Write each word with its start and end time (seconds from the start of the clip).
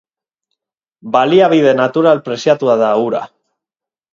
Baliabide 1.17 1.75
natural 1.81 2.25
preziatua 2.31 2.79
da 2.85 2.91
ura. 3.07 3.25